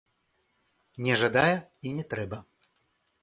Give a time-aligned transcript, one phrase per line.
[1.07, 1.53] Не жадае,
[1.89, 2.37] і не трэба.